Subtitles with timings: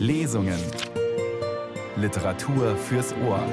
[0.00, 0.58] Lesungen.
[1.96, 3.44] Literatur fürs Ohr.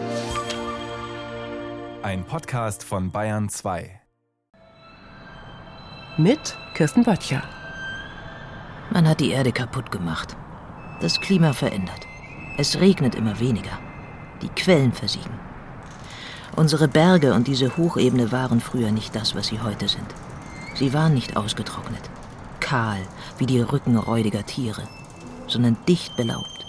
[2.04, 4.00] Ein Podcast von Bayern 2.
[6.16, 7.44] Mit Kirsten Böttcher.
[8.92, 10.38] Man hat die Erde kaputt gemacht.
[11.02, 12.08] Das Klima verändert.
[12.58, 13.78] Es regnet immer weniger.
[14.42, 15.38] Die Quellen versiegen.
[16.56, 20.08] Unsere Berge und diese Hochebene waren früher nicht das, was sie heute sind.
[20.76, 22.10] Sie waren nicht ausgetrocknet,
[22.62, 23.02] kahl
[23.38, 24.84] wie die Rücken räudiger Tiere,
[25.48, 26.66] sondern dicht belaubt.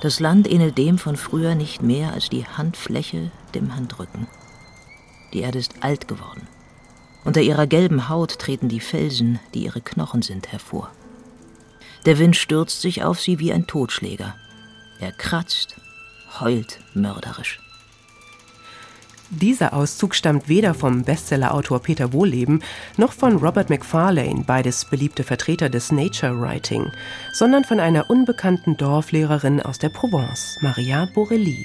[0.00, 4.26] Das Land ähnelt dem von früher nicht mehr als die Handfläche dem Handrücken.
[5.32, 6.48] Die Erde ist alt geworden.
[7.24, 10.90] Unter ihrer gelben Haut treten die Felsen, die ihre Knochen sind, hervor.
[12.06, 14.34] Der Wind stürzt sich auf sie wie ein Totschläger.
[15.00, 15.76] Er kratzt,
[16.40, 17.60] heult mörderisch.
[19.32, 22.64] Dieser Auszug stammt weder vom Bestsellerautor Peter Wohlleben
[22.96, 26.90] noch von Robert Macfarlane, beides beliebte Vertreter des Nature Writing,
[27.32, 31.64] sondern von einer unbekannten Dorflehrerin aus der Provence, Maria Borelli.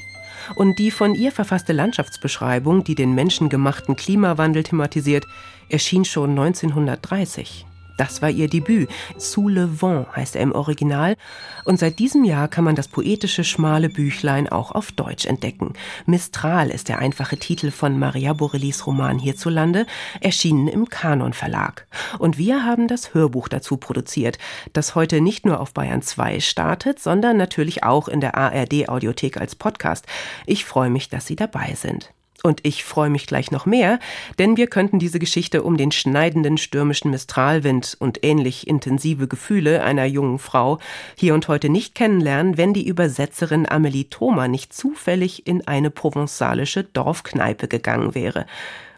[0.53, 5.25] Und die von ihr verfasste Landschaftsbeschreibung, die den menschengemachten Klimawandel thematisiert,
[5.67, 7.65] erschien schon 1930.
[7.97, 8.89] Das war ihr Debüt.
[9.17, 11.15] Sous le vent heißt er im Original.
[11.63, 15.73] Und seit diesem Jahr kann man das poetische schmale Büchlein auch auf Deutsch entdecken.
[16.05, 19.85] Mistral ist der einfache Titel von Maria Borellis Roman hierzulande,
[20.21, 21.87] erschienen im Kanon Verlag.
[22.19, 24.37] Und wir haben das Hörbuch dazu produziert,
[24.73, 29.37] das heute nicht nur auf Bayern 2 startet, sondern natürlich auch in der ARD Audiothek
[29.37, 30.05] als Podcast.
[30.45, 32.14] Ich freue mich, dass Sie dabei sind.
[32.45, 33.97] Und ich freue mich gleich noch mehr,
[34.37, 40.05] denn wir könnten diese Geschichte um den schneidenden stürmischen Mistralwind und ähnlich intensive Gefühle einer
[40.05, 40.77] jungen Frau
[41.15, 46.83] hier und heute nicht kennenlernen, wenn die Übersetzerin Amelie Thoma nicht zufällig in eine provenzalische
[46.83, 48.45] Dorfkneipe gegangen wäre.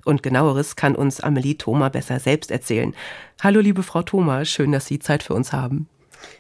[0.04, 2.94] Und genaueres kann uns Amelie Thoma besser selbst erzählen.
[3.42, 5.88] Hallo liebe Frau Thoma, schön, dass Sie Zeit für uns haben.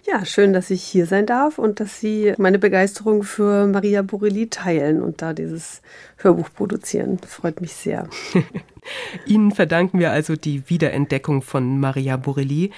[0.05, 4.47] Ja, schön, dass ich hier sein darf und dass Sie meine Begeisterung für Maria Borelli
[4.47, 5.81] teilen und da dieses
[6.17, 7.19] Hörbuch produzieren.
[7.27, 8.07] Freut mich sehr.
[9.25, 12.71] Ihnen verdanken wir also die Wiederentdeckung von Maria Borelli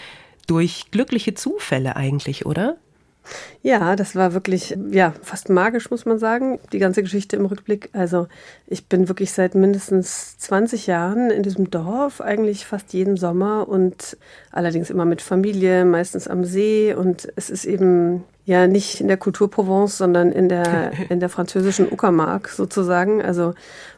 [0.48, 2.78] durch glückliche Zufälle eigentlich, oder?
[3.62, 7.90] Ja, das war wirklich, ja, fast magisch, muss man sagen, die ganze Geschichte im Rückblick.
[7.94, 8.28] Also
[8.68, 14.18] ich bin wirklich seit mindestens 20 Jahren in diesem Dorf, eigentlich fast jeden Sommer und
[14.52, 16.94] allerdings immer mit Familie, meistens am See.
[16.94, 21.30] Und es ist eben ja nicht in der Kultur Provence, sondern in der, in der
[21.30, 23.22] französischen Uckermark sozusagen.
[23.22, 23.54] Also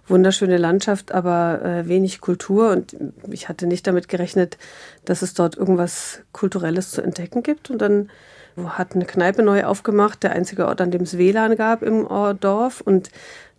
[0.07, 2.71] wunderschöne Landschaft, aber äh, wenig Kultur.
[2.71, 2.95] Und
[3.29, 4.57] ich hatte nicht damit gerechnet,
[5.05, 7.69] dass es dort irgendwas Kulturelles zu entdecken gibt.
[7.69, 8.09] Und dann
[8.57, 12.07] hat eine Kneipe neu aufgemacht, der einzige Ort, an dem es WLAN gab im
[12.39, 12.81] Dorf.
[12.81, 13.09] Und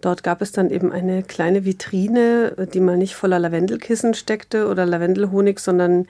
[0.01, 4.87] dort gab es dann eben eine kleine Vitrine, die mal nicht voller Lavendelkissen steckte oder
[4.87, 6.07] Lavendelhonig, sondern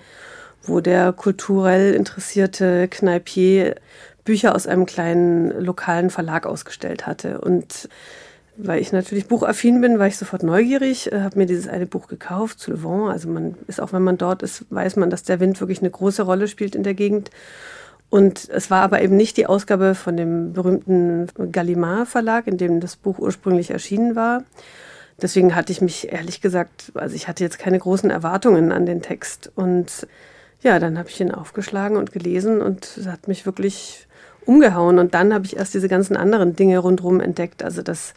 [0.65, 3.76] wo der kulturell interessierte Kneipier
[4.25, 7.41] Bücher aus einem kleinen lokalen Verlag ausgestellt hatte.
[7.41, 7.88] Und
[8.56, 12.06] weil ich natürlich buchaffin bin, war ich sofort neugierig, äh, habe mir dieses eine Buch
[12.06, 13.10] gekauft, zu Le Vent.
[13.10, 15.91] Also man ist auch, wenn man dort ist, weiß man, dass der Wind wirklich eine
[15.91, 17.31] große Rolle spielt in der Gegend.
[18.12, 22.78] Und es war aber eben nicht die Ausgabe von dem berühmten Gallimard Verlag, in dem
[22.78, 24.45] das Buch ursprünglich erschienen war.
[25.23, 29.00] Deswegen hatte ich mich ehrlich gesagt, also ich hatte jetzt keine großen Erwartungen an den
[29.00, 29.50] Text.
[29.55, 30.06] Und
[30.61, 34.06] ja, dann habe ich ihn aufgeschlagen und gelesen und es hat mich wirklich
[34.44, 34.99] umgehauen.
[34.99, 37.62] Und dann habe ich erst diese ganzen anderen Dinge rundherum entdeckt.
[37.62, 38.12] Also dass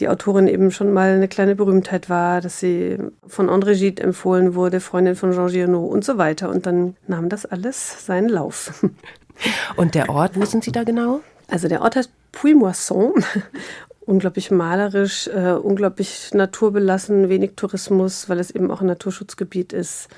[0.00, 2.98] die Autorin eben schon mal eine kleine Berühmtheit war, dass sie
[3.28, 6.48] von André Gide empfohlen wurde, Freundin von Jean Giono und so weiter.
[6.48, 8.84] Und dann nahm das alles seinen Lauf.
[9.76, 11.20] Und der Ort, wo sind Sie da genau?
[11.48, 13.24] Also der Ort heißt Puy-Moisson.
[14.10, 20.08] unglaublich malerisch, äh, unglaublich naturbelassen, wenig Tourismus, weil es eben auch ein Naturschutzgebiet ist.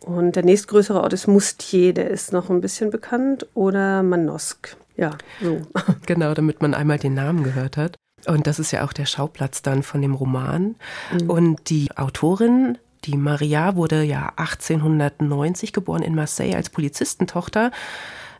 [0.00, 4.76] Und der nächstgrößere Ort ist Moustier, der ist noch ein bisschen bekannt, oder Manosque.
[4.96, 5.62] Ja, so.
[6.06, 7.96] Genau, damit man einmal den Namen gehört hat.
[8.26, 10.74] Und das ist ja auch der Schauplatz dann von dem Roman.
[11.12, 11.30] Mhm.
[11.30, 17.70] Und die Autorin, die Maria, wurde ja 1890 geboren in Marseille als Polizistentochter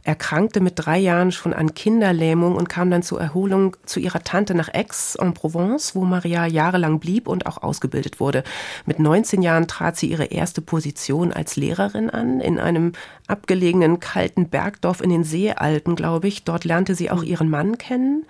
[0.09, 4.55] erkrankte mit drei Jahren schon an Kinderlähmung und kam dann zur Erholung zu ihrer Tante
[4.55, 8.43] nach Aix-en-Provence, wo Maria jahrelang blieb und auch ausgebildet wurde.
[8.87, 12.93] Mit 19 Jahren trat sie ihre erste Position als Lehrerin an in einem
[13.27, 16.43] abgelegenen kalten Bergdorf in den Seealpen, glaube ich.
[16.43, 18.25] Dort lernte sie auch ihren Mann kennen.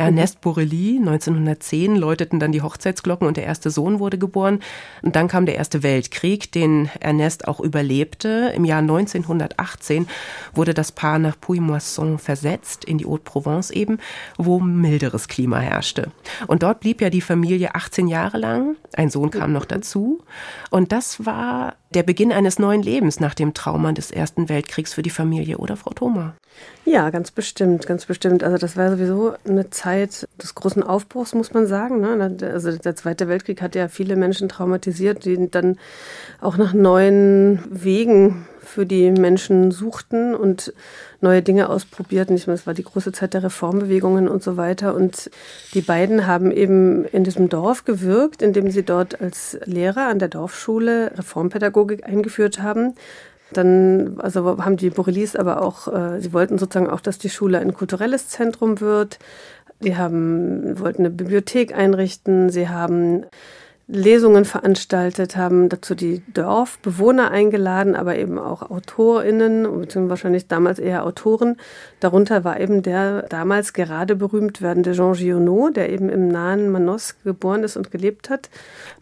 [0.00, 4.60] Ernest Borelli, 1910 läuteten dann die Hochzeitsglocken und der erste Sohn wurde geboren.
[5.02, 8.50] Und dann kam der Erste Weltkrieg, den Ernest auch überlebte.
[8.56, 10.08] Im Jahr 1918
[10.54, 13.98] wurde das Paar nach Puy-Moisson versetzt, in die Haute-Provence eben,
[14.38, 16.10] wo milderes Klima herrschte.
[16.46, 18.76] Und dort blieb ja die Familie 18 Jahre lang.
[18.94, 20.22] Ein Sohn kam noch dazu.
[20.70, 25.02] Und das war der Beginn eines neuen Lebens nach dem Trauma des Ersten Weltkriegs für
[25.02, 26.34] die Familie, oder Frau Thoma?
[26.84, 28.42] Ja, ganz bestimmt, ganz bestimmt.
[28.42, 32.00] Also das war sowieso eine Zeit des großen Aufbruchs, muss man sagen.
[32.00, 32.36] Ne?
[32.52, 35.78] Also der Zweite Weltkrieg hat ja viele Menschen traumatisiert, die dann
[36.40, 40.72] auch nach neuen Wegen für die Menschen suchten und
[41.20, 42.36] neue Dinge ausprobierten.
[42.36, 44.94] Ich meine, es war die große Zeit der Reformbewegungen und so weiter.
[44.94, 45.30] Und
[45.74, 50.28] die beiden haben eben in diesem Dorf gewirkt, indem sie dort als Lehrer an der
[50.28, 52.94] Dorfschule Reformpädagogik eingeführt haben.
[53.52, 57.58] Dann also haben die Borellis aber auch, äh, sie wollten sozusagen auch, dass die Schule
[57.58, 59.18] ein kulturelles Zentrum wird.
[59.80, 62.50] Die haben, wollten eine Bibliothek einrichten.
[62.50, 63.24] Sie haben
[63.92, 71.04] Lesungen veranstaltet, haben dazu die Dorfbewohner eingeladen, aber eben auch AutorInnen, beziehungsweise wahrscheinlich damals eher
[71.04, 71.56] Autoren.
[71.98, 77.16] Darunter war eben der damals gerade berühmt werdende Jean Giono, der eben im nahen Manos
[77.24, 78.48] geboren ist und gelebt hat.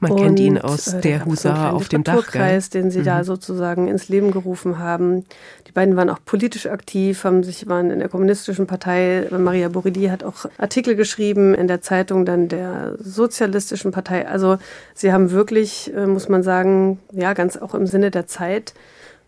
[0.00, 2.30] Man und, kennt ihn aus äh, der Husar auf dem Dach.
[2.32, 2.62] Gell?
[2.72, 3.04] den sie mhm.
[3.04, 5.24] da sozusagen ins Leben gerufen haben.
[5.66, 9.28] Die beiden waren auch politisch aktiv, haben sich, waren in der kommunistischen Partei.
[9.30, 14.26] Maria Borelli hat auch Artikel geschrieben in der Zeitung dann der sozialistischen Partei.
[14.26, 14.56] Also
[14.94, 18.74] sie haben wirklich, äh, muss man sagen, ja, ganz auch im Sinne der Zeit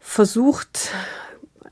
[0.00, 0.91] versucht,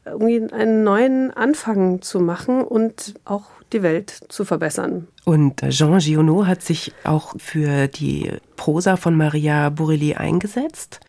[0.04, 5.08] irgendwie einen neuen Anfang zu machen und auch die Welt zu verbessern.
[5.24, 11.00] Und Jean Giono hat sich auch für die Prosa von Maria Borelli eingesetzt.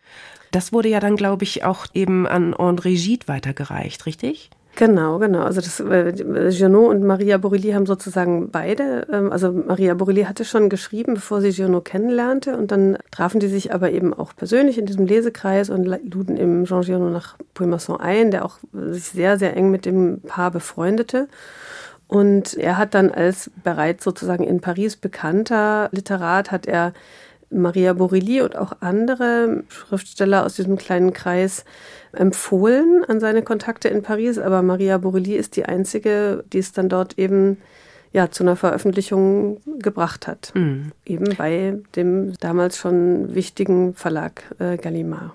[0.50, 4.50] Das wurde ja dann, glaube ich, auch eben an André Gide weitergereicht, richtig?
[4.80, 5.42] Genau, genau.
[5.42, 6.14] Also das äh,
[6.48, 11.42] Giono und Maria Borelli haben sozusagen beide, ähm, also Maria Borelli hatte schon geschrieben, bevor
[11.42, 15.68] sie Giono kennenlernte und dann trafen die sich aber eben auch persönlich in diesem Lesekreis
[15.68, 19.84] und luden eben Jean Giono nach Puimasson ein, der auch sich sehr, sehr eng mit
[19.84, 21.28] dem Paar befreundete.
[22.08, 26.94] Und er hat dann als bereits sozusagen in Paris bekannter Literat, hat er
[27.50, 31.64] Maria Borelli und auch andere Schriftsteller aus diesem kleinen Kreis
[32.12, 36.88] empfohlen an seine Kontakte in Paris, aber Maria Borelli ist die einzige, die es dann
[36.88, 37.58] dort eben
[38.12, 40.52] ja, zu einer Veröffentlichung gebracht hat.
[40.54, 40.92] Mhm.
[41.04, 45.32] Eben bei dem damals schon wichtigen Verlag äh, Gallimard.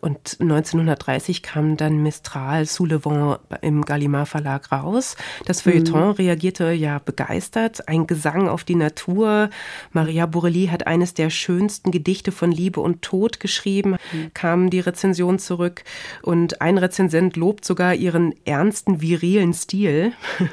[0.00, 5.16] Und 1930 kam dann Mistral Soulevant im Gallimard Verlag raus.
[5.44, 6.12] Das Feuilleton mhm.
[6.12, 7.86] reagierte ja begeistert.
[7.88, 9.50] Ein Gesang auf die Natur.
[9.92, 14.30] Maria Borelli hat eines der schönsten Gedichte von Liebe und Tod geschrieben, mhm.
[14.32, 15.84] kam die Rezension zurück.
[16.22, 20.12] Und ein Rezensent lobt sogar ihren ernsten, virilen Stil.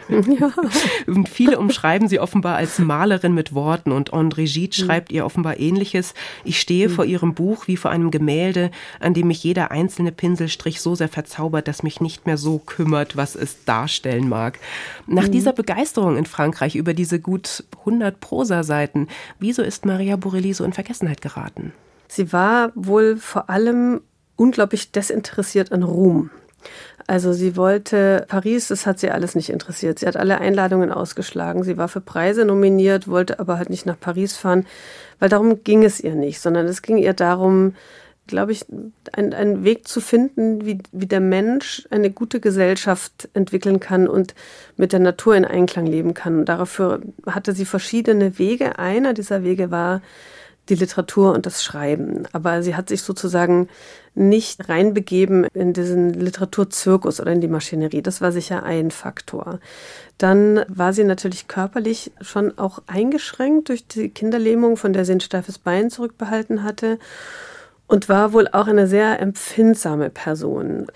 [0.09, 0.51] Ja.
[1.07, 3.94] und viele umschreiben sie offenbar als Malerin mit Worten.
[3.94, 4.85] Und André Gide mhm.
[4.85, 6.13] schreibt ihr offenbar ähnliches.
[6.44, 6.94] Ich stehe mhm.
[6.94, 10.95] vor ihrem Buch wie vor einem Gemälde, an dem ich mich jeder einzelne Pinselstrich so
[10.95, 14.59] sehr verzaubert, dass mich nicht mehr so kümmert, was es darstellen mag.
[15.05, 15.31] Nach mhm.
[15.31, 19.07] dieser Begeisterung in Frankreich über diese gut 100 Prosa-Seiten,
[19.39, 21.71] wieso ist Maria Borelli so in Vergessenheit geraten?
[22.07, 24.01] Sie war wohl vor allem
[24.35, 26.31] unglaublich desinteressiert an Ruhm.
[27.05, 29.99] Also sie wollte Paris, das hat sie alles nicht interessiert.
[29.99, 31.63] Sie hat alle Einladungen ausgeschlagen.
[31.63, 34.65] Sie war für Preise nominiert, wollte aber halt nicht nach Paris fahren,
[35.19, 37.75] weil darum ging es ihr nicht, sondern es ging ihr darum,
[38.27, 38.65] glaube ich,
[39.13, 44.35] ein, einen Weg zu finden, wie, wie der Mensch eine gute Gesellschaft entwickeln kann und
[44.75, 46.39] mit der Natur in Einklang leben kann.
[46.39, 48.77] Und dafür hatte sie verschiedene Wege.
[48.79, 50.01] Einer dieser Wege war
[50.69, 52.24] die Literatur und das Schreiben.
[52.33, 53.69] Aber sie hat sich sozusagen
[54.15, 58.01] nicht reinbegeben in diesen Literaturzirkus oder in die Maschinerie.
[58.01, 59.59] Das war sicher ein Faktor.
[60.18, 65.21] Dann war sie natürlich körperlich schon auch eingeschränkt durch die Kinderlähmung, von der sie ein
[65.21, 66.97] steifes Bein zurückbehalten hatte
[67.87, 70.87] und war wohl auch eine sehr empfindsame Person.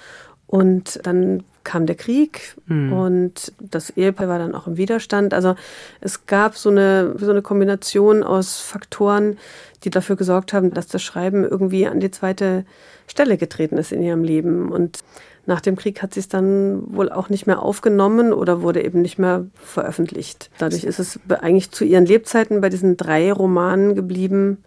[0.48, 2.94] Und dann kam der Krieg mhm.
[2.94, 5.34] und das Ehepaar war dann auch im Widerstand.
[5.34, 5.56] Also
[6.02, 9.38] es gab so eine, so eine Kombination aus Faktoren,
[9.84, 12.66] die dafür gesorgt haben, dass das Schreiben irgendwie an die zweite
[13.08, 14.72] Stelle getreten ist in ihrem Leben.
[14.72, 15.00] Und
[15.46, 19.02] nach dem Krieg hat sie es dann wohl auch nicht mehr aufgenommen oder wurde eben
[19.02, 20.50] nicht mehr veröffentlicht.
[20.58, 24.58] Dadurch ist es eigentlich zu ihren Lebzeiten bei diesen drei Romanen geblieben,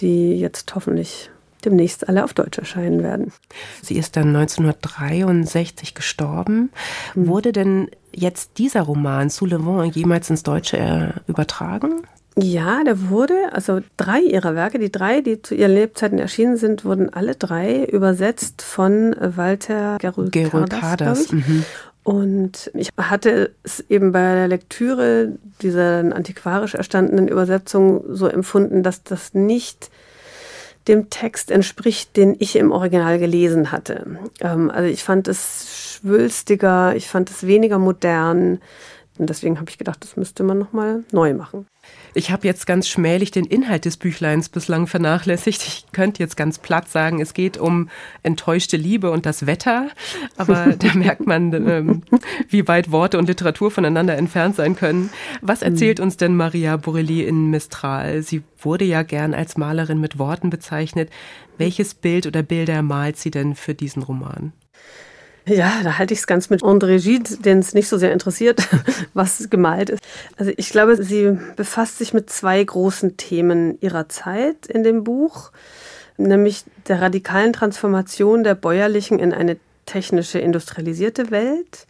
[0.00, 1.30] die jetzt hoffentlich
[1.64, 3.32] demnächst alle auf Deutsch erscheinen werden.
[3.82, 6.70] Sie ist dann 1963 gestorben.
[7.14, 7.26] Mhm.
[7.26, 12.02] Wurde denn jetzt dieser Roman Soulevant jemals ins Deutsche äh, übertragen?
[12.36, 16.84] Ja, der wurde, also drei ihrer Werke, die drei, die zu ihren Lebzeiten erschienen sind,
[16.84, 21.30] wurden alle drei übersetzt von Walter Gerold, Gerold Carders.
[21.30, 21.64] Mhm.
[22.02, 29.04] Und ich hatte es eben bei der Lektüre dieser antiquarisch erstandenen Übersetzung so empfunden, dass
[29.04, 29.90] das nicht
[30.88, 34.18] dem Text entspricht, den ich im Original gelesen hatte.
[34.40, 38.60] Ähm, also ich fand es schwülstiger, ich fand es weniger modern.
[39.18, 41.66] Und deswegen habe ich gedacht, das müsste man nochmal neu machen.
[42.16, 45.62] Ich habe jetzt ganz schmählich den Inhalt des Büchleins bislang vernachlässigt.
[45.66, 47.88] Ich könnte jetzt ganz platt sagen, es geht um
[48.22, 49.88] enttäuschte Liebe und das Wetter.
[50.36, 52.02] Aber da merkt man, ähm,
[52.48, 55.10] wie weit Worte und Literatur voneinander entfernt sein können.
[55.40, 58.22] Was erzählt uns denn Maria Borelli in Mistral?
[58.22, 61.10] Sie wurde ja gern als Malerin mit Worten bezeichnet.
[61.58, 64.52] Welches Bild oder Bilder malt sie denn für diesen Roman?
[65.46, 68.66] Ja, da halte ich es ganz mit André Gide, den es nicht so sehr interessiert,
[69.14, 70.02] was gemalt ist.
[70.38, 75.52] Also ich glaube, sie befasst sich mit zwei großen Themen ihrer Zeit in dem Buch,
[76.16, 81.86] nämlich der radikalen Transformation der bäuerlichen in eine technische, industrialisierte Welt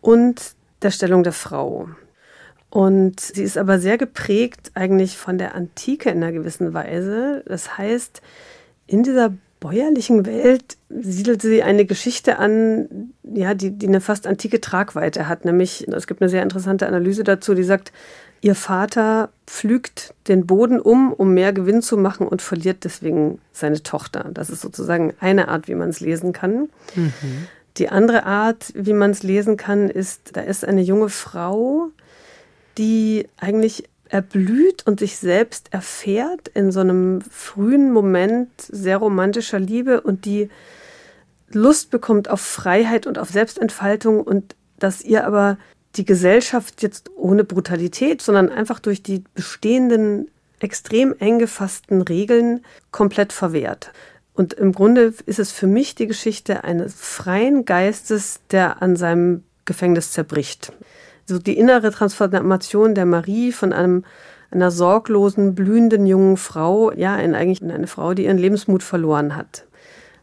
[0.00, 1.90] und der Stellung der Frau.
[2.70, 7.42] Und sie ist aber sehr geprägt eigentlich von der Antike in einer gewissen Weise.
[7.46, 8.22] Das heißt,
[8.86, 14.60] in dieser bäuerlichen Welt siedelt sie eine Geschichte an, ja, die, die eine fast antike
[14.60, 15.44] Tragweite hat.
[15.44, 17.92] Nämlich, es gibt eine sehr interessante Analyse dazu, die sagt,
[18.40, 23.82] ihr Vater pflügt den Boden um, um mehr Gewinn zu machen und verliert deswegen seine
[23.82, 24.30] Tochter.
[24.32, 26.68] Das ist sozusagen eine Art, wie man es lesen kann.
[26.94, 27.12] Mhm.
[27.78, 31.88] Die andere Art, wie man es lesen kann, ist, da ist eine junge Frau,
[32.78, 40.00] die eigentlich erblüht und sich selbst erfährt in so einem frühen Moment sehr romantischer Liebe
[40.00, 40.48] und die
[41.50, 45.58] Lust bekommt auf Freiheit und auf Selbstentfaltung und dass ihr aber
[45.94, 53.32] die Gesellschaft jetzt ohne Brutalität, sondern einfach durch die bestehenden extrem eng gefassten Regeln komplett
[53.32, 53.92] verwehrt.
[54.34, 59.44] Und im Grunde ist es für mich die Geschichte eines freien Geistes, der an seinem
[59.64, 60.72] Gefängnis zerbricht
[61.26, 64.04] so die innere Transformation der Marie von einem
[64.50, 69.34] einer sorglosen, blühenden jungen Frau, ja, in eigentlich in eine Frau, die ihren Lebensmut verloren
[69.34, 69.64] hat.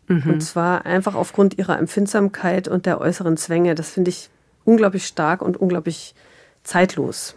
[0.07, 0.23] Mhm.
[0.33, 3.75] Und zwar einfach aufgrund ihrer Empfindsamkeit und der äußeren Zwänge.
[3.75, 4.29] Das finde ich
[4.65, 6.15] unglaublich stark und unglaublich
[6.63, 7.35] zeitlos.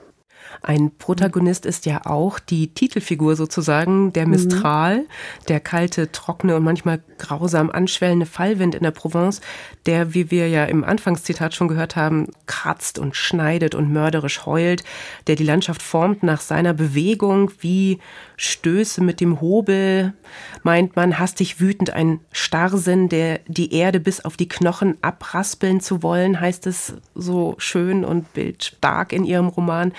[0.62, 4.26] Ein Protagonist ist ja auch die Titelfigur sozusagen, der.
[4.36, 5.06] Mistral,
[5.48, 9.40] der kalte, trockene und manchmal grausam anschwellende Fallwind in der Provence,
[9.86, 14.84] der, wie wir ja im Anfangszitat schon gehört haben, kratzt und schneidet und mörderisch heult,
[15.26, 17.98] der die Landschaft formt nach seiner Bewegung, wie
[18.36, 20.12] Stöße mit dem Hobel,
[20.62, 26.02] meint man, hastig wütend ein Starrsinn, der die Erde bis auf die Knochen abraspeln zu
[26.02, 29.92] wollen, heißt es so schön und bildstark in ihrem Roman.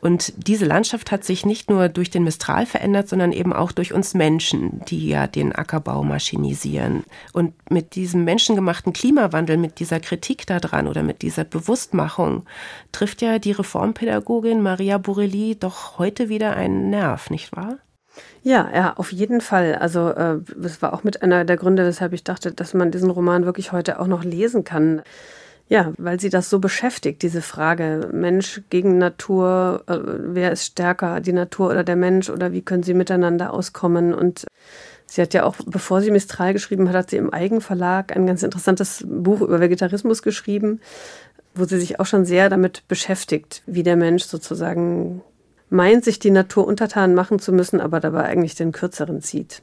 [0.00, 3.92] Und diese Landschaft hat sich nicht nur durch den Mistral verändert, sondern eben auch durch
[3.92, 7.04] uns Menschen, die ja den Ackerbau maschinisieren.
[7.32, 12.44] Und mit diesem menschengemachten Klimawandel, mit dieser Kritik daran oder mit dieser Bewusstmachung
[12.92, 17.78] trifft ja die Reformpädagogin Maria Borelli doch heute wieder einen Nerv, nicht wahr?
[18.42, 19.76] Ja, ja, auf jeden Fall.
[19.76, 23.10] Also äh, das war auch mit einer der Gründe, weshalb ich dachte, dass man diesen
[23.10, 25.02] Roman wirklich heute auch noch lesen kann.
[25.72, 31.20] Ja, weil sie das so beschäftigt, diese Frage Mensch gegen Natur, äh, wer ist stärker,
[31.20, 34.44] die Natur oder der Mensch oder wie können sie miteinander auskommen und
[35.06, 38.42] Sie hat ja auch, bevor sie Mistral geschrieben hat, hat sie im Eigenverlag ein ganz
[38.42, 40.80] interessantes Buch über Vegetarismus geschrieben,
[41.54, 45.22] wo sie sich auch schon sehr damit beschäftigt, wie der Mensch sozusagen
[45.70, 49.62] meint, sich die Natur untertan machen zu müssen, aber dabei eigentlich den kürzeren zieht.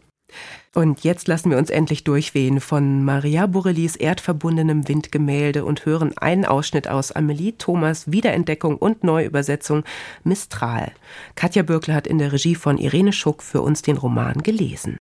[0.73, 6.45] Und jetzt lassen wir uns endlich durchwehen von Maria Borellis erdverbundenem Windgemälde und hören einen
[6.45, 9.83] Ausschnitt aus Amelie Thomas Wiederentdeckung und Neuübersetzung
[10.23, 10.91] Mistral.
[11.35, 14.97] Katja Bürkle hat in der Regie von Irene Schuck für uns den Roman gelesen.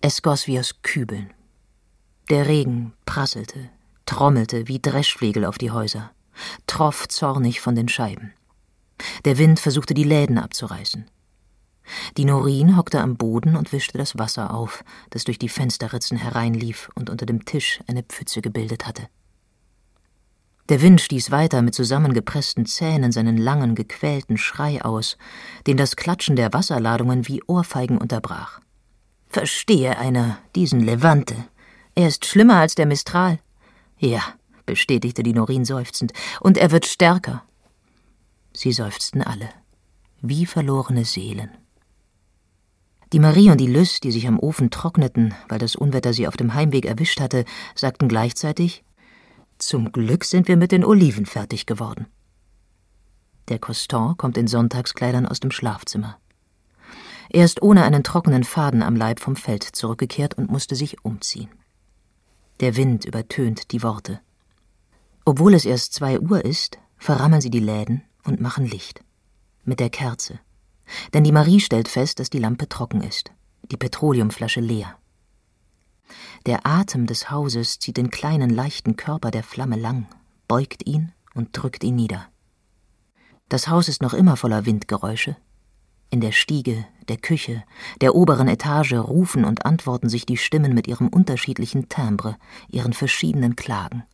[0.00, 1.30] Es goss wie aus Kübeln.
[2.30, 3.70] Der Regen prasselte,
[4.06, 6.12] trommelte wie Dreschflegel auf die Häuser,
[6.66, 8.32] troff zornig von den Scheiben.
[9.24, 11.06] Der Wind versuchte die Läden abzureißen.
[12.16, 16.90] Die Norin hockte am Boden und wischte das Wasser auf, das durch die Fensterritzen hereinlief
[16.94, 19.08] und unter dem Tisch eine Pfütze gebildet hatte.
[20.68, 25.18] Der Wind stieß weiter mit zusammengepressten Zähnen seinen langen, gequälten Schrei aus,
[25.66, 28.60] den das Klatschen der Wasserladungen wie Ohrfeigen unterbrach.
[29.28, 31.34] Verstehe einer diesen Levante.
[31.94, 33.38] Er ist schlimmer als der Mistral.
[33.98, 34.22] Ja,
[34.64, 37.42] bestätigte die Norin seufzend, und er wird stärker.
[38.52, 39.48] Sie seufzten alle,
[40.20, 41.50] wie verlorene Seelen.
[43.12, 46.38] Die Marie und die Lys, die sich am Ofen trockneten, weil das Unwetter sie auf
[46.38, 48.84] dem Heimweg erwischt hatte, sagten gleichzeitig
[49.58, 52.06] Zum Glück sind wir mit den Oliven fertig geworden.
[53.48, 56.18] Der Coston kommt in Sonntagskleidern aus dem Schlafzimmer.
[57.28, 61.50] Er ist ohne einen trockenen Faden am Leib vom Feld zurückgekehrt und musste sich umziehen.
[62.60, 64.20] Der Wind übertönt die Worte.
[65.26, 69.04] Obwohl es erst zwei Uhr ist, verrammeln sie die Läden und machen Licht.
[69.64, 70.40] Mit der Kerze.
[71.14, 73.30] Denn die Marie stellt fest, dass die Lampe trocken ist,
[73.70, 74.96] die Petroleumflasche leer.
[76.46, 80.06] Der Atem des Hauses zieht den kleinen, leichten Körper der Flamme lang,
[80.48, 82.28] beugt ihn und drückt ihn nieder.
[83.48, 85.36] Das Haus ist noch immer voller Windgeräusche.
[86.10, 87.64] In der Stiege, der Küche,
[88.00, 92.36] der oberen Etage rufen und antworten sich die Stimmen mit ihrem unterschiedlichen Timbre,
[92.68, 94.04] ihren verschiedenen Klagen.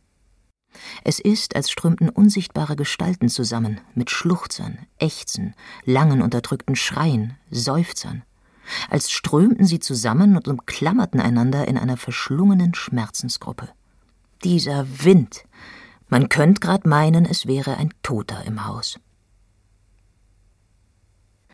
[1.03, 8.23] Es ist, als strömten unsichtbare Gestalten zusammen, mit Schluchzern, Ächzen, langen unterdrückten Schreien, Seufzern,
[8.89, 13.69] als strömten sie zusammen und umklammerten einander in einer verschlungenen Schmerzensgruppe.
[14.43, 15.43] Dieser Wind.
[16.07, 18.99] Man könnte grad meinen, es wäre ein Toter im Haus.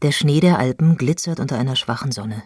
[0.02, 2.44] Der Schnee der Alpen glitzert unter einer schwachen Sonne.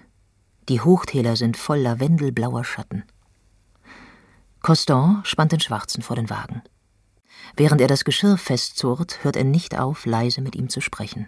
[0.70, 3.04] Die Hochtäler sind voll lavendelblauer Schatten.
[4.62, 6.62] Coston spannt den Schwarzen vor den Wagen.
[7.56, 11.28] Während er das Geschirr festzurrt, hört er nicht auf, leise mit ihm zu sprechen.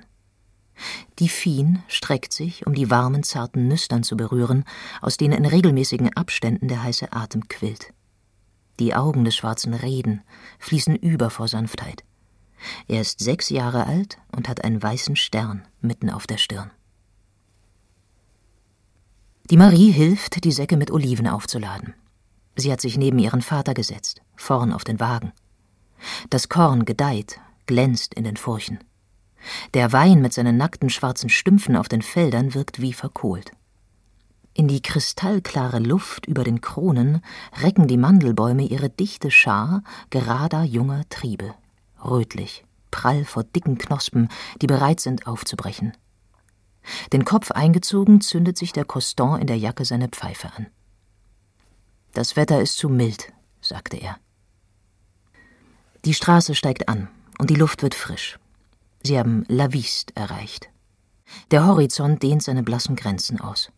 [1.20, 4.66] Die Fien streckt sich, um die warmen, zarten Nüstern zu berühren,
[5.02, 7.94] aus denen in regelmäßigen Abständen der heiße Atem quillt.
[8.80, 10.24] Die Augen des Schwarzen reden,
[10.60, 12.04] fließen über vor Sanftheit.
[12.88, 16.72] Er ist sechs Jahre alt und hat einen weißen Stern mitten auf der Stirn.
[19.50, 21.94] Die Marie hilft, die Säcke mit Oliven aufzuladen.
[22.56, 25.32] Sie hat sich neben ihren Vater gesetzt, vorn auf den Wagen.
[26.30, 28.80] Das Korn gedeiht, glänzt in den Furchen.
[29.74, 33.52] Der Wein mit seinen nackten schwarzen Stümpfen auf den Feldern wirkt wie verkohlt.
[34.54, 37.22] In die kristallklare Luft über den Kronen
[37.62, 41.56] recken die Mandelbäume ihre dichte Schar gerader junger Triebe,
[42.04, 44.28] rötlich, prall vor dicken Knospen,
[44.62, 45.94] die bereit sind aufzubrechen.
[47.14, 50.68] Den Kopf eingezogen zündet sich der Coston in der Jacke seine Pfeife an.
[52.14, 54.18] Das Wetter ist zu mild, sagte er.
[56.04, 58.38] Die Straße steigt an und die Luft wird frisch.
[59.04, 60.70] Sie haben La Viste erreicht.
[61.52, 63.72] Der Horizont dehnt seine blassen Grenzen aus.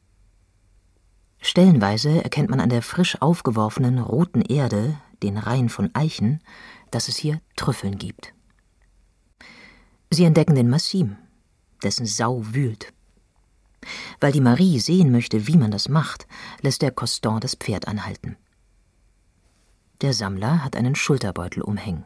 [1.42, 6.42] Stellenweise erkennt man an der frisch aufgeworfenen roten Erde, den Reihen von Eichen,
[6.90, 8.34] dass es hier Trüffeln gibt.
[10.10, 11.18] Sie entdecken den Massim,
[11.84, 12.94] dessen Sau wühlt.
[14.20, 16.28] Weil die Marie sehen möchte, wie man das macht,
[16.62, 18.38] lässt der Coston das Pferd anhalten.
[20.02, 22.06] Der Sammler hat einen Schulterbeutel umhängen.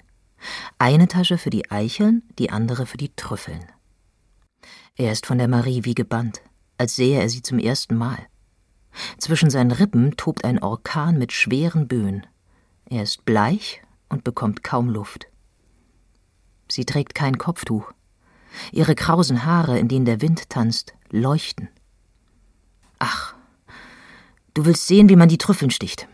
[0.78, 3.66] Eine Tasche für die Eicheln, die andere für die Trüffeln.
[4.96, 6.42] Er ist von der Marie wie gebannt,
[6.78, 8.18] als sähe er sie zum ersten Mal.
[9.18, 12.26] Zwischen seinen Rippen tobt ein Orkan mit schweren Böen.
[12.90, 15.28] Er ist bleich und bekommt kaum Luft.
[16.70, 17.92] Sie trägt kein Kopftuch.
[18.72, 21.70] Ihre krausen Haare, in denen der Wind tanzt, leuchten.
[23.00, 23.36] Ach,
[24.54, 26.08] du willst sehen, wie man die Trüffeln sticht.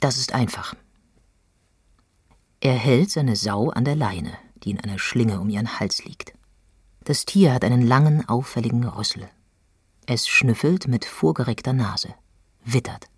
[0.00, 0.74] Das ist einfach.
[2.60, 6.34] Er hält seine Sau an der Leine, die in einer Schlinge um ihren Hals liegt.
[7.04, 9.28] Das Tier hat einen langen, auffälligen Rüssel.
[10.06, 12.14] Es schnüffelt mit vorgereckter Nase,
[12.64, 13.08] wittert,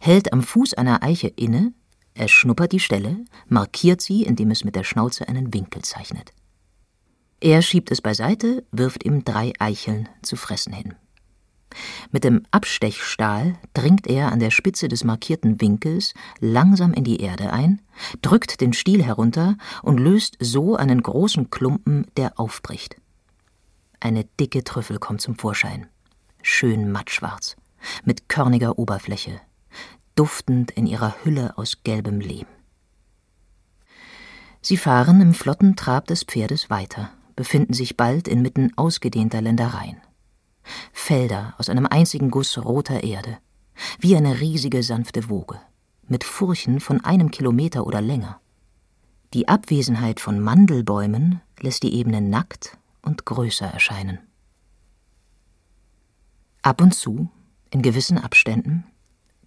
[0.00, 1.72] hält am Fuß einer Eiche inne,
[2.14, 6.32] er schnuppert die Stelle, markiert sie, indem es mit der Schnauze einen Winkel zeichnet.
[7.40, 10.94] Er schiebt es beiseite, wirft ihm drei Eicheln zu fressen hin.
[12.10, 17.52] Mit dem Abstechstahl dringt er an der Spitze des markierten Winkels langsam in die Erde
[17.52, 17.82] ein,
[18.22, 22.96] drückt den Stiel herunter und löst so einen großen Klumpen, der aufbricht.
[24.00, 25.88] Eine dicke Trüffel kommt zum Vorschein,
[26.42, 27.56] schön mattschwarz,
[28.04, 29.40] mit körniger Oberfläche,
[30.14, 32.46] duftend in ihrer Hülle aus gelbem Lehm.
[34.62, 40.00] Sie fahren im flotten Trab des Pferdes weiter, befinden sich bald inmitten ausgedehnter Ländereien.
[40.92, 43.38] Felder aus einem einzigen Guss roter Erde,
[44.00, 45.60] wie eine riesige sanfte Woge,
[46.08, 48.40] mit Furchen von einem Kilometer oder länger.
[49.34, 54.18] Die Abwesenheit von Mandelbäumen lässt die Ebene nackt und größer erscheinen.
[56.62, 57.28] Ab und zu,
[57.70, 58.84] in gewissen Abständen,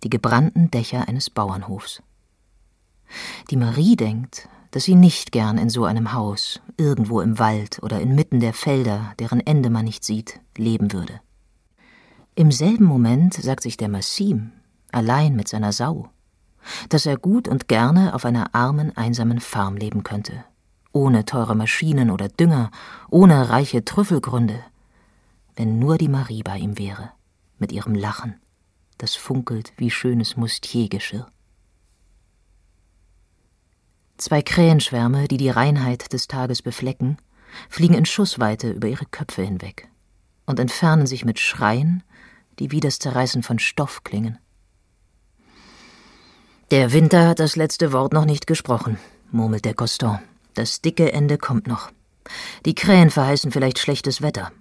[0.04, 2.02] die gebrannten Dächer eines Bauernhofs.
[3.50, 8.00] Die Marie denkt, dass sie nicht gern in so einem Haus, irgendwo im Wald oder
[8.00, 11.20] inmitten der Felder, deren Ende man nicht sieht, leben würde.
[12.36, 14.52] Im selben Moment sagt sich der Massim,
[14.92, 16.10] allein mit seiner Sau,
[16.90, 20.46] dass er gut und gerne auf einer armen, einsamen Farm leben könnte,
[20.92, 22.72] ohne teure Maschinen oder Dünger,
[23.10, 24.60] ohne reiche Trüffelgründe,
[25.56, 27.12] wenn nur die Marie bei ihm wäre,
[27.58, 28.40] mit ihrem Lachen,
[28.98, 31.28] das funkelt wie schönes Mustiergeschirr.
[34.20, 37.18] Zwei Krähenschwärme, die die Reinheit des Tages beflecken,
[37.70, 39.88] fliegen in Schussweite über ihre Köpfe hinweg
[40.46, 42.04] und entfernen sich mit Schreien,
[42.60, 44.38] die wie das Zerreißen von Stoff klingen.
[46.70, 49.00] Der Winter hat das letzte Wort noch nicht gesprochen,
[49.32, 50.20] murmelt der Coston.
[50.54, 51.90] Das dicke Ende kommt noch.
[52.66, 54.52] Die Krähen verheißen vielleicht schlechtes Wetter.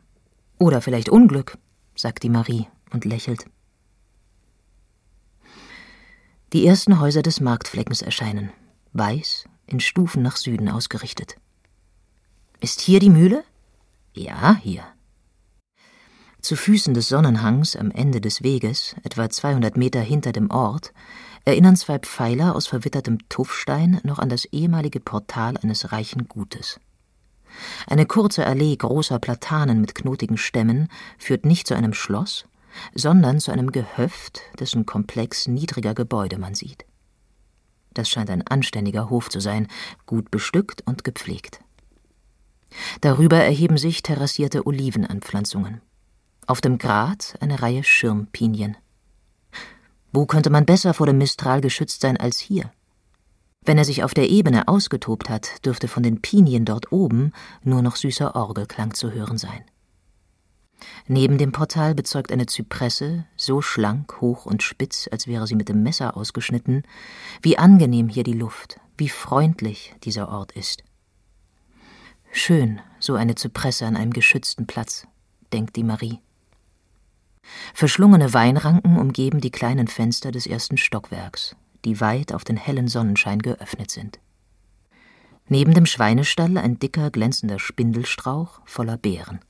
[0.59, 1.59] Oder vielleicht Unglück,
[1.97, 3.45] sagt die Marie und lächelt.
[6.53, 8.53] Die ersten Häuser des Marktfleckens erscheinen
[8.93, 11.37] weiß, in Stufen nach Süden ausgerichtet.
[12.61, 13.45] Ist hier die Mühle?
[14.15, 14.85] Ja, hier.
[16.41, 20.93] Zu Füßen des Sonnenhangs am Ende des Weges, etwa 200 Meter hinter dem Ort,
[21.45, 26.81] erinnern zwei Pfeiler aus verwittertem Tuffstein noch an das ehemalige Portal eines reichen Gutes.
[27.87, 32.47] Eine kurze Allee großer Platanen mit knotigen Stämmen führt nicht zu einem Schloss,
[32.95, 36.85] sondern zu einem Gehöft, dessen Komplex niedriger Gebäude man sieht.
[37.99, 39.67] Das scheint ein anständiger Hof zu sein,
[40.07, 41.59] gut bestückt und gepflegt.
[43.01, 45.81] Darüber erheben sich terrassierte Olivenanpflanzungen.
[46.47, 48.77] Auf dem Grat eine Reihe Schirmpinien.
[50.13, 52.71] Wo könnte man besser vor dem Mistral geschützt sein als hier?
[53.65, 57.33] Wenn er sich auf der Ebene ausgetobt hat, dürfte von den Pinien dort oben
[57.65, 59.65] nur noch süßer Orgelklang zu hören sein.
[61.07, 65.69] Neben dem Portal bezeugt eine Zypresse, so schlank, hoch und spitz, als wäre sie mit
[65.69, 66.83] dem Messer ausgeschnitten,
[67.43, 70.85] wie angenehm hier die Luft, wie freundlich dieser Ort ist.
[72.31, 75.07] Schön, so eine Zypresse an einem geschützten Platz,
[75.53, 76.21] denkt die Marie.
[77.73, 83.41] Verschlungene Weinranken umgeben die kleinen Fenster des ersten Stockwerks, die weit auf den hellen Sonnenschein
[83.41, 84.19] geöffnet sind.
[85.49, 89.41] Neben dem Schweinestall ein dicker, glänzender Spindelstrauch voller Beeren.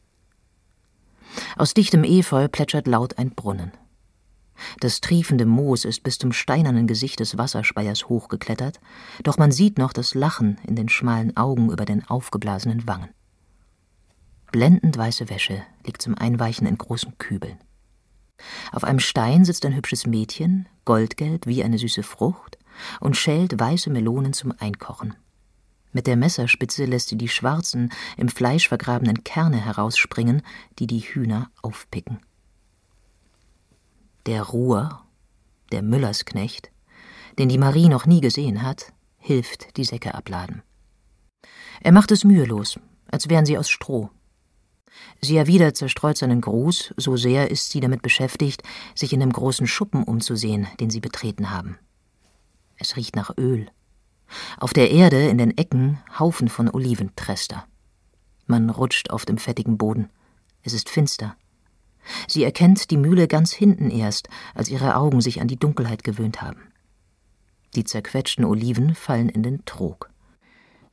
[1.57, 3.73] Aus dichtem Efeu plätschert laut ein Brunnen.
[4.81, 8.81] Das triefende Moos ist bis zum steinernen Gesicht des Wasserspeiers hochgeklettert,
[9.23, 13.11] doch man sieht noch das Lachen in den schmalen Augen über den aufgeblasenen Wangen.
[14.51, 17.59] Blendend weiße Wäsche liegt zum Einweichen in großen Kübeln.
[18.73, 22.59] Auf einem Stein sitzt ein hübsches Mädchen, goldgelb wie eine süße Frucht,
[23.01, 25.15] und schält weiße Melonen zum Einkochen.
[25.93, 30.43] Mit der Messerspitze lässt sie die schwarzen, im Fleisch vergrabenen Kerne herausspringen,
[30.79, 32.21] die die Hühner aufpicken.
[34.27, 35.03] Der Ruhr,
[35.73, 36.71] der Müllersknecht,
[37.39, 40.63] den die Marie noch nie gesehen hat, hilft die Säcke abladen.
[41.81, 42.79] Er macht es mühelos,
[43.11, 44.11] als wären sie aus Stroh.
[45.21, 48.63] Sie erwidert zerstreut seinen Gruß, so sehr ist sie damit beschäftigt,
[48.95, 51.79] sich in dem großen Schuppen umzusehen, den sie betreten haben.
[52.77, 53.71] Es riecht nach Öl.
[54.59, 57.67] Auf der Erde in den Ecken Haufen von Oliventrester.
[58.47, 60.09] Man rutscht auf dem fettigen Boden.
[60.63, 61.37] Es ist finster.
[62.27, 66.41] Sie erkennt die Mühle ganz hinten erst, als ihre Augen sich an die Dunkelheit gewöhnt
[66.43, 66.73] haben.
[67.75, 70.11] Die zerquetschten Oliven fallen in den Trog.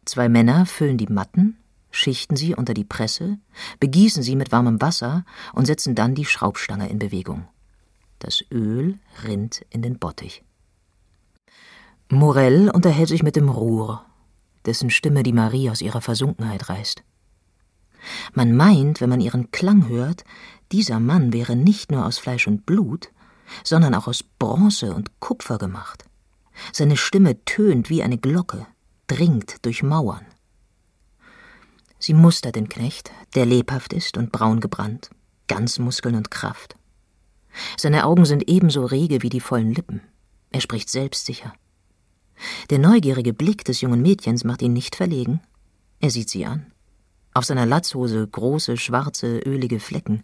[0.03, 1.57] Zwei Männer füllen die Matten,
[1.89, 3.39] schichten sie unter die Presse,
[3.79, 7.47] begießen sie mit warmem Wasser und setzen dann die Schraubstange in Bewegung.
[8.19, 10.43] Das Öl rinnt in den Bottich.
[12.09, 14.05] Morell unterhält sich mit dem Ruhr,
[14.65, 17.03] dessen Stimme die Marie aus ihrer Versunkenheit reißt.
[18.33, 20.23] Man meint, wenn man ihren Klang hört,
[20.71, 23.09] dieser Mann wäre nicht nur aus Fleisch und Blut,
[23.63, 26.05] sondern auch aus Bronze und Kupfer gemacht.
[26.71, 28.67] Seine Stimme tönt wie eine Glocke,
[29.07, 30.25] dringt durch Mauern.
[31.97, 35.09] Sie mustert den Knecht, der lebhaft ist und braun gebrannt,
[35.47, 36.75] ganz Muskeln und Kraft.
[37.77, 40.01] Seine Augen sind ebenso rege wie die vollen Lippen.
[40.51, 41.53] Er spricht selbstsicher.
[42.69, 45.41] Der neugierige Blick des jungen Mädchens macht ihn nicht verlegen.
[45.99, 46.71] Er sieht sie an.
[47.33, 50.23] Auf seiner Latzhose große, schwarze, ölige Flecken.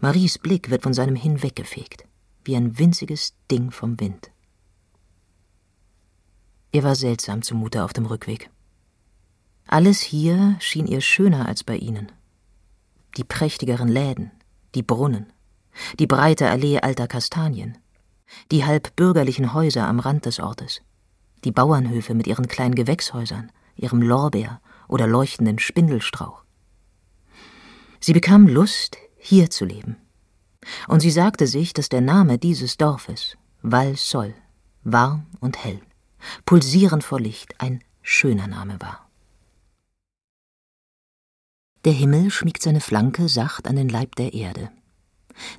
[0.00, 2.04] Maries Blick wird von seinem hinweggefegt,
[2.44, 4.30] wie ein winziges Ding vom Wind.
[6.72, 8.50] Er war seltsam zumute auf dem Rückweg.
[9.66, 12.12] Alles hier schien ihr schöner als bei ihnen.
[13.16, 14.30] Die prächtigeren Läden,
[14.74, 15.32] die Brunnen,
[15.98, 17.78] die breite Allee alter Kastanien,
[18.50, 20.82] die halb bürgerlichen Häuser am Rand des Ortes,
[21.44, 26.42] die Bauernhöfe mit ihren kleinen Gewächshäusern, ihrem Lorbeer oder leuchtenden Spindelstrauch.
[28.00, 29.96] Sie bekam Lust, hier zu leben.
[30.86, 34.34] Und sie sagte sich, dass der Name dieses Dorfes, Val Sol,
[34.84, 35.80] warm und hell,
[36.44, 39.08] pulsierend vor Licht, ein schöner Name war.
[41.84, 44.70] Der Himmel schmiegt seine Flanke sacht an den Leib der Erde.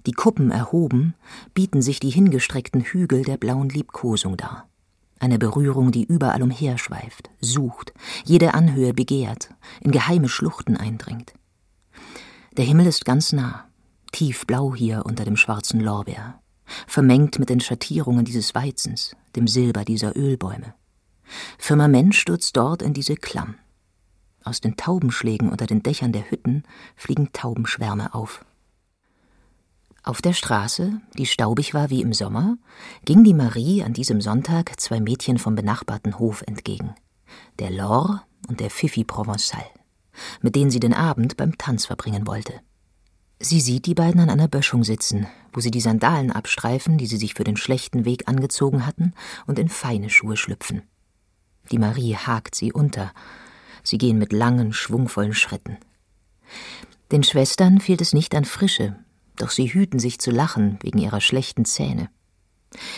[0.06, 1.16] Die Kuppen erhoben,
[1.54, 4.68] bieten sich die hingestreckten Hügel der blauen Liebkosung dar.
[5.20, 9.50] Eine Berührung, die überall umherschweift, sucht, jede Anhöhe begehrt,
[9.82, 11.34] in geheime Schluchten eindringt.
[12.56, 13.68] Der Himmel ist ganz nah,
[14.12, 16.42] tiefblau hier unter dem schwarzen Lorbeer,
[16.88, 20.74] vermengt mit den Schattierungen dieses Weizens, dem Silber dieser Ölbäume.
[21.58, 23.56] Firmament stürzt dort in diese Klamm.
[24.44, 26.64] Aus den Taubenschlägen unter den Dächern der Hütten
[26.96, 28.46] fliegen Taubenschwärme auf.
[30.10, 32.58] Auf der Straße, die staubig war wie im Sommer,
[33.06, 36.96] ging die Marie an diesem Sonntag zwei Mädchen vom benachbarten Hof entgegen,
[37.60, 39.66] der Laure und der Fifi Provençal,
[40.42, 42.54] mit denen sie den Abend beim Tanz verbringen wollte.
[43.40, 47.18] Sie sieht die beiden an einer Böschung sitzen, wo sie die Sandalen abstreifen, die sie
[47.18, 49.14] sich für den schlechten Weg angezogen hatten,
[49.46, 50.82] und in feine Schuhe schlüpfen.
[51.72, 53.12] Die Marie hakt sie unter,
[53.84, 55.78] Sie gehen mit langen, schwungvollen Schritten.
[57.12, 58.96] Den Schwestern fehlt es nicht an Frische,
[59.40, 62.10] doch sie hüten sich zu lachen wegen ihrer schlechten Zähne.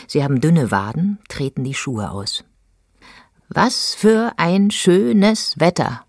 [0.08, 2.44] Sie haben dünne Waden, treten die Schuhe aus.
[3.48, 6.06] Was für ein schönes Wetter,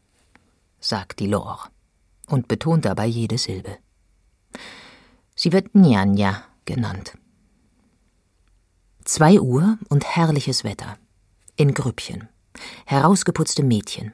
[0.81, 1.69] sagt die Lore
[2.29, 3.79] und betont dabei jede Silbe.
[5.35, 7.15] Sie wird Njanja genannt.
[9.05, 10.97] Zwei Uhr und herrliches Wetter.
[11.57, 12.29] In Grüppchen.
[12.87, 14.13] Herausgeputzte Mädchen.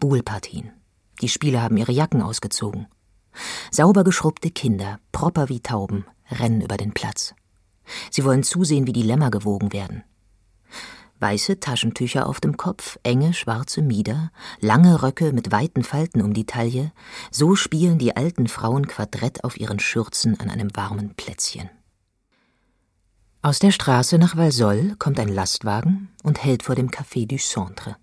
[0.00, 0.72] Buhlpartien.
[1.20, 2.86] Die Spieler haben ihre Jacken ausgezogen.
[3.70, 7.34] Sauber geschrubbte Kinder, proper wie Tauben, rennen über den Platz.
[8.10, 10.04] Sie wollen zusehen, wie die Lämmer gewogen werden.
[11.20, 16.46] Weiße Taschentücher auf dem Kopf, enge schwarze Mieder, lange Röcke mit weiten Falten um die
[16.46, 16.90] Taille,
[17.30, 21.70] so spielen die alten Frauen Quadrett auf ihren Schürzen an einem warmen Plätzchen.
[23.40, 27.96] Aus der Straße nach Valsol kommt ein Lastwagen und hält vor dem Café du Centre.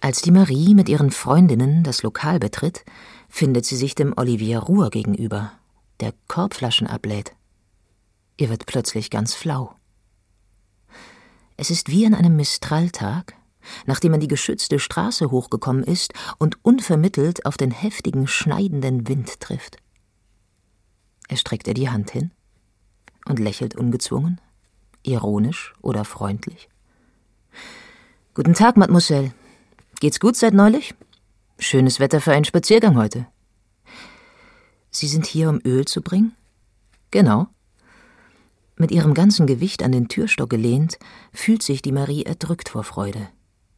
[0.00, 2.84] Als die Marie mit ihren Freundinnen das Lokal betritt,
[3.34, 5.50] findet sie sich dem Olivier Ruhr gegenüber,
[5.98, 7.34] der Korbflaschen ablädt.
[8.36, 9.74] Ihr wird plötzlich ganz flau.
[11.56, 13.34] Es ist wie an einem Mistraltag,
[13.86, 19.78] nachdem man die geschützte Straße hochgekommen ist und unvermittelt auf den heftigen, schneidenden Wind trifft.
[21.26, 22.30] Er streckt ihr die Hand hin
[23.26, 24.40] und lächelt ungezwungen,
[25.02, 26.68] ironisch oder freundlich.
[28.34, 29.34] Guten Tag, Mademoiselle.
[29.98, 30.94] Geht's gut seit neulich?
[31.58, 33.26] Schönes Wetter für einen Spaziergang heute.
[34.90, 36.34] Sie sind hier, um Öl zu bringen?
[37.10, 37.46] Genau.
[38.76, 40.98] Mit ihrem ganzen Gewicht an den Türstock gelehnt,
[41.32, 43.28] fühlt sich die Marie erdrückt vor Freude.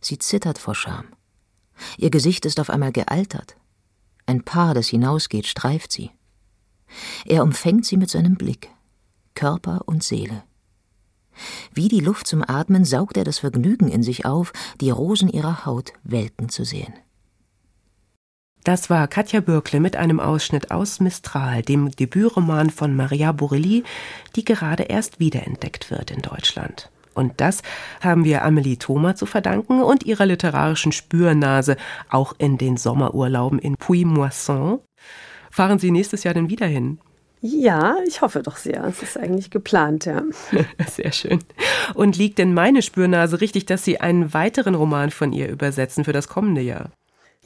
[0.00, 1.04] Sie zittert vor Scham.
[1.98, 3.56] Ihr Gesicht ist auf einmal gealtert.
[4.24, 6.10] Ein Paar, das hinausgeht, streift sie.
[7.26, 8.70] Er umfängt sie mit seinem Blick,
[9.34, 10.44] Körper und Seele.
[11.74, 15.66] Wie die Luft zum Atmen saugt er das Vergnügen in sich auf, die Rosen ihrer
[15.66, 16.94] Haut welken zu sehen.
[18.66, 23.84] Das war Katja Bürkle mit einem Ausschnitt aus Mistral, dem Debütroman von Maria Borelli,
[24.34, 26.90] die gerade erst wiederentdeckt wird in Deutschland.
[27.14, 27.62] Und das
[28.00, 31.76] haben wir Amelie Thoma zu verdanken und ihrer literarischen Spürnase,
[32.10, 34.80] auch in den Sommerurlauben in Puy-Moisson.
[35.48, 36.98] Fahren Sie nächstes Jahr denn wieder hin?
[37.42, 38.82] Ja, ich hoffe doch sehr.
[38.82, 40.24] Es ist eigentlich geplant, ja.
[40.88, 41.38] Sehr schön.
[41.94, 46.12] Und liegt denn meine Spürnase richtig, dass Sie einen weiteren Roman von ihr übersetzen für
[46.12, 46.90] das kommende Jahr?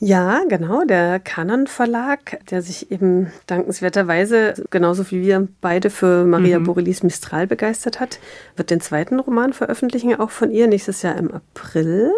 [0.03, 6.59] Ja, genau, der Kanon Verlag, der sich eben dankenswerterweise genauso wie wir beide für Maria
[6.59, 6.65] mhm.
[6.65, 8.19] Borelis Mistral begeistert hat,
[8.57, 12.13] wird den zweiten Roman veröffentlichen, auch von ihr, nächstes Jahr im April.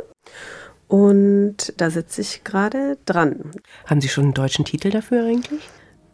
[0.87, 3.51] Und da sitze ich gerade dran.
[3.87, 5.69] Haben Sie schon einen deutschen Titel dafür eigentlich?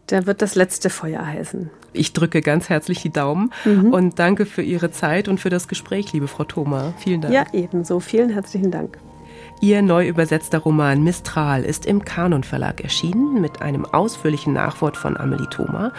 [0.08, 1.68] Der wird das letzte Feuer heißen.
[1.92, 3.92] Ich drücke ganz herzlich die Daumen mhm.
[3.92, 6.94] und danke für Ihre Zeit und für das Gespräch, liebe Frau Thoma.
[6.96, 7.34] Vielen Dank.
[7.34, 8.00] Ja, ebenso.
[8.00, 8.96] Vielen herzlichen Dank.
[9.60, 15.16] Ihr neu übersetzter Roman Mistral ist im Kanon Verlag erschienen mit einem ausführlichen Nachwort von
[15.16, 15.92] Amelie Thoma.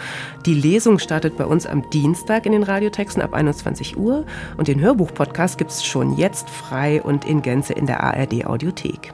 [0.46, 4.24] Die Lesung startet bei uns am Dienstag in den Radiotexten ab 21 Uhr
[4.56, 9.12] und den Hörbuch-Podcast gibt es schon jetzt frei und in Gänze in der ARD Audiothek.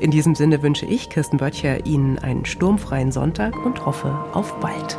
[0.00, 4.98] In diesem Sinne wünsche ich, Kirsten Böttcher, Ihnen einen sturmfreien Sonntag und hoffe auf bald.